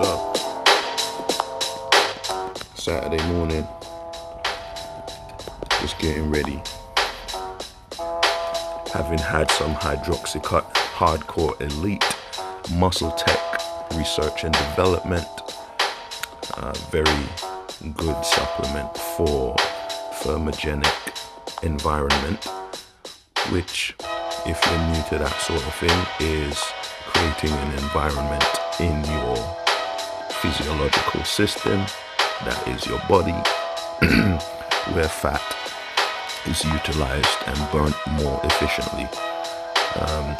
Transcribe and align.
Up? 0.00 0.36
Saturday 2.74 3.22
morning. 3.28 3.66
Just 5.80 5.98
getting 5.98 6.30
ready. 6.30 6.62
Having 8.92 9.18
had 9.18 9.50
some 9.50 9.74
hydroxycut 9.74 10.64
hardcore 10.72 11.60
elite 11.60 12.00
MuscleTech 12.80 13.96
research 13.96 14.44
and 14.44 14.54
development. 14.54 15.26
Uh, 16.54 16.72
very 16.90 17.26
good 17.96 18.24
supplement 18.24 18.96
for 18.96 19.54
thermogenic 20.22 21.62
environment, 21.62 22.44
which, 23.50 23.94
if 24.46 24.58
you're 24.66 24.86
new 24.88 25.02
to 25.10 25.18
that 25.18 25.38
sort 25.40 25.64
of 25.66 25.74
thing, 25.74 26.06
is 26.20 26.58
creating 27.06 27.50
an 27.50 27.72
environment 27.74 28.44
in 28.80 29.04
your 29.04 29.61
physiological 30.42 31.22
system, 31.22 31.78
that 32.44 32.66
is 32.66 32.84
your 32.84 32.98
body, 33.08 33.30
where 34.92 35.08
fat 35.08 35.40
is 36.46 36.64
utilized 36.64 37.38
and 37.46 37.70
burnt 37.70 37.94
more 38.20 38.40
efficiently. 38.42 39.06
Um, 40.02 40.36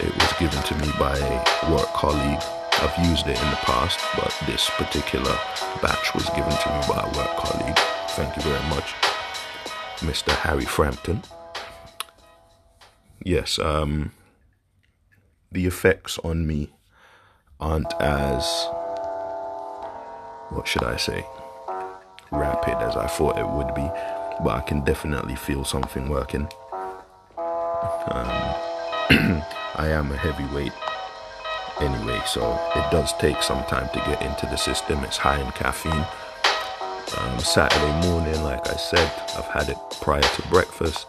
it 0.00 0.12
was 0.12 0.32
given 0.40 0.60
to 0.64 0.74
me 0.78 0.90
by 0.98 1.16
a 1.16 1.72
work 1.72 1.86
colleague. 1.94 2.42
I've 2.82 3.06
used 3.06 3.28
it 3.28 3.40
in 3.40 3.50
the 3.50 3.62
past, 3.62 4.00
but 4.16 4.36
this 4.48 4.68
particular 4.70 5.38
batch 5.80 6.12
was 6.12 6.28
given 6.30 6.50
to 6.50 6.68
me 6.74 6.80
by 6.88 7.06
a 7.06 7.16
work 7.16 7.36
colleague. 7.36 7.78
Thank 8.18 8.34
you 8.34 8.42
very 8.42 8.68
much, 8.68 8.94
Mr. 10.00 10.32
Harry 10.32 10.64
Frampton. 10.64 11.22
Yes, 13.22 13.60
um, 13.60 14.10
the 15.52 15.66
effects 15.66 16.18
on 16.24 16.48
me 16.48 16.70
aren't 17.64 17.94
as, 17.94 18.68
what 20.50 20.68
should 20.68 20.84
I 20.84 20.98
say, 20.98 21.24
rapid 22.30 22.74
as 22.74 22.94
I 22.94 23.06
thought 23.06 23.38
it 23.38 23.48
would 23.48 23.74
be, 23.74 23.88
but 24.44 24.50
I 24.50 24.60
can 24.60 24.84
definitely 24.84 25.34
feel 25.34 25.64
something 25.64 26.10
working. 26.10 26.46
Um, 27.38 28.28
I 29.76 29.88
am 29.88 30.12
a 30.12 30.16
heavyweight 30.16 30.72
anyway, 31.80 32.20
so 32.26 32.52
it 32.76 32.90
does 32.90 33.14
take 33.14 33.42
some 33.42 33.64
time 33.64 33.88
to 33.94 33.98
get 34.10 34.20
into 34.20 34.44
the 34.44 34.56
system. 34.56 35.02
It's 35.02 35.16
high 35.16 35.40
in 35.40 35.50
caffeine. 35.52 36.04
Um, 37.16 37.38
Saturday 37.38 38.06
morning, 38.06 38.42
like 38.42 38.68
I 38.68 38.76
said, 38.76 39.10
I've 39.38 39.46
had 39.46 39.70
it 39.70 39.78
prior 40.02 40.20
to 40.20 40.48
breakfast. 40.48 41.06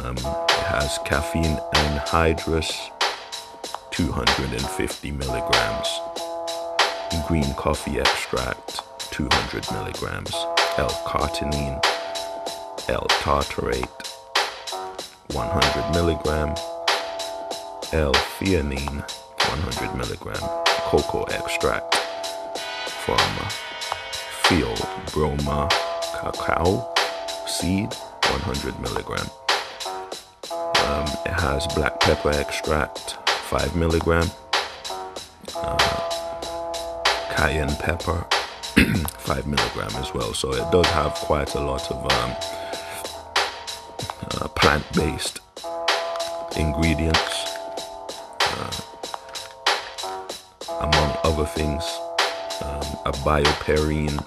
Um, 0.00 0.16
it 0.16 0.64
has 0.66 0.98
caffeine 1.04 1.58
anhydrous, 1.74 2.90
250 3.98 5.10
milligrams. 5.10 6.00
Green 7.26 7.52
coffee 7.54 7.98
extract, 7.98 8.80
200 9.10 9.72
milligrams. 9.72 10.32
L-carnitine, 10.76 11.84
L-tartarate, 12.88 14.06
100 15.32 15.94
milligram. 15.94 16.50
L-theanine, 17.92 19.02
100 19.02 19.96
milligram. 19.96 20.48
Cocoa 20.86 21.24
extract 21.24 21.96
from 23.04 23.18
Theobroma 24.44 25.68
cacao 26.20 26.94
seed, 27.48 27.92
100 27.92 28.78
milligram. 28.80 29.26
Um, 30.52 31.08
it 31.26 31.40
has 31.40 31.66
black 31.74 31.98
pepper 31.98 32.30
extract, 32.30 33.18
5 33.48 33.76
milligram. 33.76 34.30
Uh, 35.56 36.10
cayenne 37.34 37.74
pepper, 37.76 38.26
5 39.20 39.46
milligram 39.46 39.90
as 39.96 40.12
well. 40.12 40.34
So 40.34 40.52
it 40.52 40.70
does 40.70 40.84
have 40.88 41.14
quite 41.14 41.54
a 41.54 41.60
lot 41.60 41.90
of 41.90 41.96
um, 42.12 42.36
uh, 44.32 44.48
plant 44.48 44.84
based 44.92 45.40
ingredients, 46.58 47.54
uh, 48.40 48.70
among 50.80 51.16
other 51.24 51.46
things. 51.46 51.82
Um, 52.60 52.98
a 53.06 53.12
bioperine 53.24 54.22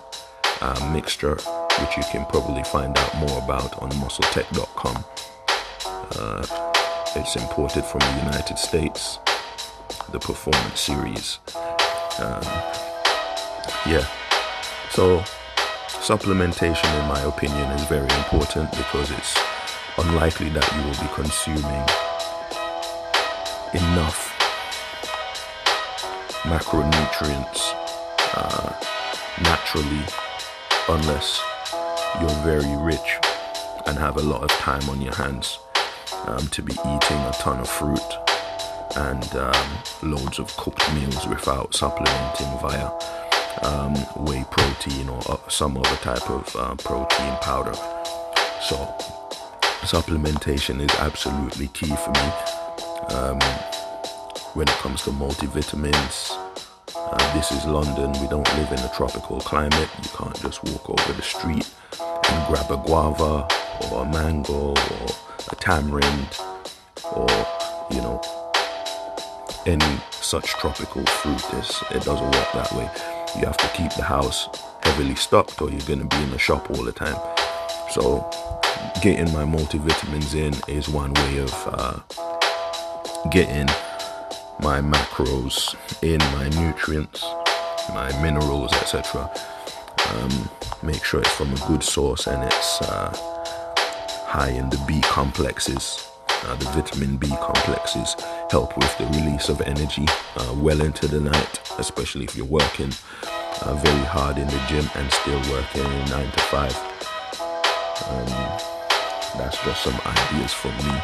uh, 0.61 0.91
mixture, 0.91 1.35
which 1.79 1.95
you 1.95 2.03
can 2.11 2.25
probably 2.25 2.63
find 2.63 2.97
out 2.97 3.15
more 3.17 3.37
about 3.43 3.79
on 3.83 3.91
muscletech.com. 3.91 5.05
It's 7.13 7.35
imported 7.35 7.83
from 7.83 7.99
the 7.99 8.23
United 8.23 8.57
States, 8.57 9.19
the 10.13 10.19
Performance 10.19 10.79
Series. 10.79 11.39
Um, 12.19 12.41
yeah, 13.85 14.07
so 14.91 15.19
supplementation, 15.99 16.87
in 17.01 17.07
my 17.09 17.19
opinion, 17.23 17.69
is 17.71 17.83
very 17.87 18.07
important 18.15 18.71
because 18.71 19.11
it's 19.11 19.37
unlikely 19.97 20.49
that 20.51 20.65
you 20.73 20.81
will 20.83 20.99
be 21.01 21.13
consuming 21.13 21.83
enough 23.73 24.31
macronutrients 26.43 27.73
uh, 28.35 28.73
naturally 29.41 30.05
unless 30.87 31.41
you're 32.21 32.43
very 32.45 32.73
rich 32.81 33.19
and 33.85 33.97
have 33.97 34.15
a 34.15 34.21
lot 34.21 34.43
of 34.43 34.49
time 34.51 34.87
on 34.89 35.01
your 35.01 35.13
hands 35.15 35.59
um, 36.27 36.47
to 36.47 36.61
be 36.61 36.73
eating 36.73 37.17
a 37.17 37.33
ton 37.39 37.59
of 37.59 37.69
fruit 37.69 37.99
and 38.95 39.35
um, 39.35 39.69
loads 40.03 40.39
of 40.39 40.55
cooked 40.57 40.93
meals 40.93 41.25
without 41.27 41.73
supplementing 41.73 42.59
via 42.59 42.89
um, 43.61 43.95
whey 44.25 44.43
protein 44.49 45.09
or 45.09 45.21
uh, 45.29 45.37
some 45.49 45.77
other 45.77 45.95
type 45.97 46.29
of 46.29 46.55
uh, 46.55 46.75
protein 46.75 47.35
powder. 47.41 47.73
So, 48.61 48.75
supplementation 49.81 50.81
is 50.81 50.95
absolutely 50.99 51.67
key 51.69 51.95
for 51.95 52.11
me 52.11 53.15
um, 53.15 53.39
when 54.53 54.67
it 54.67 54.75
comes 54.75 55.03
to 55.03 55.11
multivitamins. 55.11 56.37
Uh, 56.95 57.33
this 57.33 57.51
is 57.51 57.65
London. 57.65 58.11
We 58.21 58.27
don't 58.27 58.47
live 58.57 58.71
in 58.71 58.79
a 58.79 58.91
tropical 58.95 59.39
climate. 59.41 59.89
You 60.03 60.09
can't 60.15 60.39
just 60.41 60.63
walk 60.63 60.89
over 60.89 61.13
the 61.13 61.21
street 61.21 61.69
and 61.99 62.47
grab 62.47 62.71
a 62.71 62.77
guava 62.77 63.47
or 63.89 64.05
a 64.05 64.09
mango 64.09 64.71
or 64.71 65.07
a 65.49 65.55
tamarind 65.55 66.37
or, 67.15 67.27
you 67.91 68.01
know, 68.01 68.21
any 69.65 69.97
such 70.11 70.45
tropical 70.45 71.05
fruit. 71.05 71.41
It's, 71.53 71.81
it 71.91 72.03
doesn't 72.03 72.31
work 72.31 72.51
that 72.53 72.71
way. 72.73 72.89
You 73.39 73.45
have 73.45 73.57
to 73.57 73.67
keep 73.75 73.93
the 73.93 74.03
house 74.03 74.47
heavily 74.83 75.15
stocked 75.15 75.61
or 75.61 75.69
you're 75.69 75.79
going 75.81 76.07
to 76.07 76.15
be 76.15 76.23
in 76.23 76.31
the 76.31 76.39
shop 76.39 76.69
all 76.71 76.83
the 76.83 76.91
time. 76.91 77.17
So, 77.91 78.29
getting 79.01 79.33
my 79.33 79.43
multivitamins 79.43 80.35
in 80.35 80.53
is 80.73 80.87
one 80.89 81.13
way 81.13 81.37
of 81.37 81.53
uh, 81.67 81.99
getting 83.29 83.67
my 84.61 84.79
macros 84.79 85.75
in, 86.03 86.19
my 86.37 86.49
nutrients, 86.61 87.23
my 87.89 88.11
minerals, 88.21 88.71
etc. 88.73 89.29
Um, 90.09 90.49
make 90.83 91.03
sure 91.03 91.21
it's 91.21 91.31
from 91.31 91.53
a 91.53 91.67
good 91.67 91.83
source 91.83 92.27
and 92.27 92.43
it's 92.43 92.81
uh, 92.81 93.40
high 94.31 94.51
in 94.51 94.69
the 94.69 94.81
B 94.87 95.01
complexes. 95.01 96.07
Uh, 96.45 96.55
the 96.55 96.63
vitamin 96.67 97.17
B 97.17 97.27
complexes 97.41 98.15
help 98.49 98.77
with 98.77 98.97
the 98.97 99.05
release 99.07 99.49
of 99.49 99.59
energy 99.59 100.05
uh, 100.37 100.55
well 100.55 100.79
into 100.79 101.05
the 101.05 101.19
night, 101.19 101.59
especially 101.77 102.23
if 102.23 102.33
you're 102.37 102.45
working 102.45 102.93
uh, 103.61 103.73
very 103.83 104.05
hard 104.05 104.37
in 104.37 104.47
the 104.47 104.61
gym 104.69 104.89
and 104.95 105.11
still 105.11 105.41
working 105.51 105.83
9 105.83 106.31
to 106.31 106.39
5. 106.39 106.71
Um, 108.07 108.25
that's 109.37 109.61
just 109.65 109.83
some 109.83 109.99
ideas 110.05 110.53
from 110.53 110.77
me. 110.77 110.95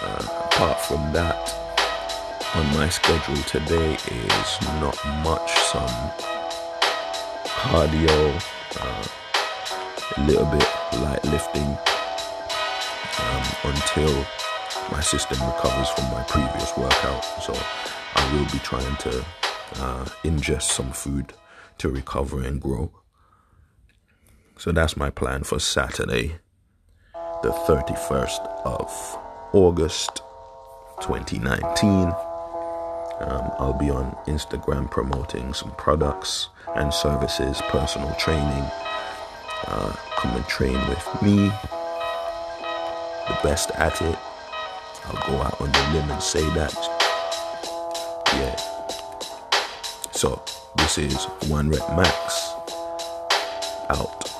Uh, 0.00 0.46
apart 0.46 0.80
from 0.82 1.12
that, 1.12 1.50
on 2.54 2.66
my 2.76 2.88
schedule 2.90 3.42
today 3.42 3.94
is 3.94 4.50
not 4.78 4.96
much. 5.24 5.50
Some 5.72 5.94
cardio, 7.42 8.40
uh, 8.80 9.04
a 10.16 10.20
little 10.22 10.46
bit 10.46 10.68
light 11.00 11.24
lifting 11.24 11.76
um, 13.20 13.72
until 13.72 14.26
my 14.90 15.00
system 15.00 15.38
recovers 15.46 15.88
from 15.90 16.04
my 16.10 16.22
previous 16.24 16.76
workout. 16.76 17.24
So 17.42 17.56
I 18.14 18.32
will 18.32 18.44
be 18.52 18.58
trying 18.58 18.96
to 18.96 19.24
uh, 19.76 20.04
ingest 20.24 20.62
some 20.62 20.92
food 20.92 21.32
to 21.78 21.88
recover 21.88 22.42
and 22.42 22.60
grow. 22.60 22.90
So 24.56 24.72
that's 24.72 24.96
my 24.96 25.10
plan 25.10 25.42
for 25.44 25.58
Saturday, 25.58 26.36
the 27.42 27.50
31st 27.50 28.40
of 28.64 29.18
August 29.52 30.22
2019. 31.00 32.12
Um, 33.20 33.50
I'll 33.58 33.78
be 33.78 33.90
on 33.90 34.16
Instagram 34.26 34.90
promoting 34.90 35.54
some 35.54 35.72
products 35.72 36.48
and 36.76 36.92
services, 36.92 37.60
personal 37.68 38.12
training. 38.14 38.64
Uh, 39.66 39.94
come 40.16 40.36
and 40.36 40.46
train 40.46 40.74
with 40.88 41.22
me, 41.22 41.50
the 43.28 43.38
best 43.42 43.70
at 43.72 44.00
it. 44.02 44.18
I'll 45.06 45.26
go 45.28 45.42
out 45.42 45.60
on 45.60 45.70
the 45.70 45.80
limb 45.92 46.10
and 46.10 46.22
say 46.22 46.42
that. 46.54 46.74
Yeah, 48.34 48.56
So, 50.12 50.42
this 50.76 50.98
is 50.98 51.24
One 51.48 51.68
Rep 51.70 51.88
Max 51.96 52.50
out. 53.90 54.33